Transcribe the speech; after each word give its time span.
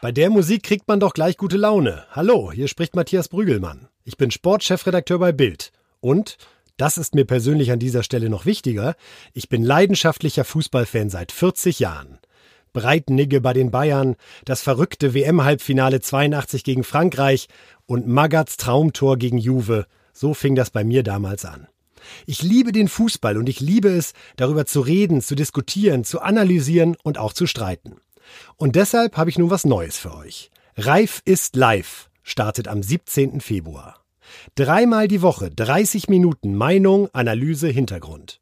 Bei 0.00 0.12
der 0.12 0.30
Musik 0.30 0.62
kriegt 0.62 0.86
man 0.86 1.00
doch 1.00 1.12
gleich 1.12 1.36
gute 1.36 1.56
Laune. 1.56 2.04
Hallo, 2.12 2.52
hier 2.52 2.68
spricht 2.68 2.94
Matthias 2.94 3.28
Brügelmann. 3.28 3.88
Ich 4.04 4.16
bin 4.16 4.30
Sportchefredakteur 4.30 5.18
bei 5.18 5.32
Bild. 5.32 5.72
Und, 5.98 6.38
das 6.76 6.98
ist 6.98 7.16
mir 7.16 7.24
persönlich 7.24 7.72
an 7.72 7.80
dieser 7.80 8.04
Stelle 8.04 8.28
noch 8.28 8.46
wichtiger, 8.46 8.94
ich 9.32 9.48
bin 9.48 9.64
leidenschaftlicher 9.64 10.44
Fußballfan 10.44 11.10
seit 11.10 11.32
40 11.32 11.80
Jahren. 11.80 12.20
Breitnigge 12.72 13.40
bei 13.40 13.52
den 13.52 13.72
Bayern, 13.72 14.14
das 14.44 14.62
verrückte 14.62 15.14
WM-Halbfinale 15.14 16.00
82 16.00 16.62
gegen 16.62 16.84
Frankreich 16.84 17.48
und 17.86 18.06
Magats 18.06 18.56
Traumtor 18.56 19.16
gegen 19.16 19.38
Juve. 19.38 19.86
So 20.12 20.32
fing 20.32 20.54
das 20.54 20.70
bei 20.70 20.84
mir 20.84 21.02
damals 21.02 21.44
an. 21.44 21.66
Ich 22.24 22.42
liebe 22.44 22.70
den 22.70 22.86
Fußball 22.86 23.36
und 23.36 23.48
ich 23.48 23.58
liebe 23.58 23.88
es, 23.88 24.12
darüber 24.36 24.64
zu 24.64 24.80
reden, 24.80 25.22
zu 25.22 25.34
diskutieren, 25.34 26.04
zu 26.04 26.20
analysieren 26.20 26.96
und 27.02 27.18
auch 27.18 27.32
zu 27.32 27.48
streiten. 27.48 27.96
Und 28.56 28.76
deshalb 28.76 29.16
habe 29.16 29.30
ich 29.30 29.38
nun 29.38 29.50
was 29.50 29.64
Neues 29.64 29.98
für 29.98 30.14
euch. 30.14 30.50
Reif 30.76 31.22
ist 31.24 31.56
live 31.56 32.08
startet 32.28 32.68
am 32.68 32.82
17. 32.82 33.40
Februar. 33.40 34.04
Dreimal 34.54 35.08
die 35.08 35.22
Woche 35.22 35.50
30 35.50 36.08
Minuten 36.08 36.54
Meinung, 36.54 37.08
Analyse, 37.14 37.68
Hintergrund. 37.68 38.40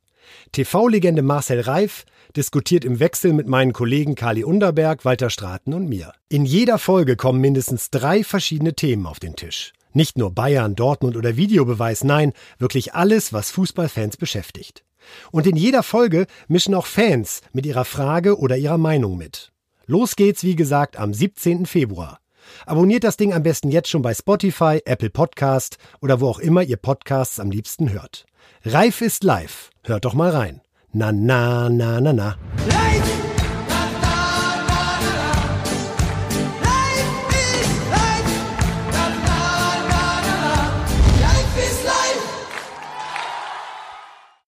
TV-Legende 0.50 1.22
Marcel 1.22 1.60
Reif 1.60 2.04
diskutiert 2.34 2.84
im 2.84 2.98
Wechsel 2.98 3.32
mit 3.32 3.46
meinen 3.46 3.72
Kollegen 3.72 4.16
Kali 4.16 4.42
Underberg, 4.42 5.04
Walter 5.04 5.30
Straten 5.30 5.72
und 5.72 5.88
mir. 5.88 6.12
In 6.28 6.44
jeder 6.44 6.78
Folge 6.78 7.16
kommen 7.16 7.40
mindestens 7.40 7.90
drei 7.90 8.24
verschiedene 8.24 8.74
Themen 8.74 9.06
auf 9.06 9.20
den 9.20 9.36
Tisch. 9.36 9.72
Nicht 9.92 10.18
nur 10.18 10.32
Bayern, 10.32 10.74
Dortmund 10.74 11.16
oder 11.16 11.36
Videobeweis, 11.36 12.02
nein, 12.02 12.32
wirklich 12.58 12.94
alles, 12.94 13.32
was 13.32 13.52
Fußballfans 13.52 14.16
beschäftigt. 14.16 14.84
Und 15.30 15.46
in 15.46 15.54
jeder 15.54 15.84
Folge 15.84 16.26
mischen 16.48 16.74
auch 16.74 16.86
Fans 16.86 17.40
mit 17.52 17.64
ihrer 17.64 17.84
Frage 17.84 18.38
oder 18.38 18.56
ihrer 18.56 18.78
Meinung 18.78 19.16
mit. 19.16 19.52
Los 19.86 20.16
geht's, 20.16 20.42
wie 20.42 20.56
gesagt, 20.56 20.98
am 20.98 21.14
17. 21.14 21.64
Februar. 21.64 22.18
Abonniert 22.66 23.04
das 23.04 23.16
Ding 23.16 23.32
am 23.32 23.44
besten 23.44 23.70
jetzt 23.70 23.88
schon 23.88 24.02
bei 24.02 24.14
Spotify, 24.14 24.80
Apple 24.84 25.10
Podcast 25.10 25.78
oder 26.00 26.20
wo 26.20 26.28
auch 26.28 26.40
immer 26.40 26.62
ihr 26.62 26.76
Podcasts 26.76 27.38
am 27.38 27.50
liebsten 27.50 27.92
hört. 27.92 28.26
Reif 28.64 29.00
ist 29.00 29.22
live. 29.22 29.70
Hört 29.84 30.04
doch 30.04 30.14
mal 30.14 30.30
rein. 30.30 30.60
Na, 30.92 31.12
na, 31.12 31.68
na, 31.68 32.00
na, 32.00 32.12
na. 32.12 32.36
Live! 32.68 33.25